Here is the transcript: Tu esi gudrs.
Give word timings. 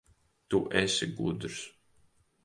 Tu 0.53 0.61
esi 0.79 1.07
gudrs. 1.19 1.59